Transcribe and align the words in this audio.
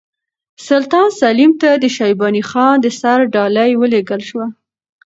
سلطان 0.67 1.07
سلیم 1.21 1.51
ته 1.61 1.69
د 1.83 1.85
شیباني 1.95 2.41
خان 2.49 2.75
د 2.81 2.87
سر 2.99 3.19
ډالۍ 3.33 3.71
ولېږل 3.75 4.21
شوه. 4.29 4.45